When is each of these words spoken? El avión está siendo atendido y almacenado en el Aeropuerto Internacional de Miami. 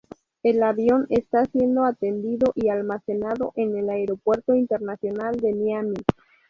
El 0.41 0.63
avión 0.63 1.05
está 1.11 1.45
siendo 1.45 1.85
atendido 1.85 2.53
y 2.55 2.69
almacenado 2.69 3.53
en 3.55 3.77
el 3.77 3.87
Aeropuerto 3.87 4.55
Internacional 4.55 5.35
de 5.37 5.53
Miami. 5.53 5.97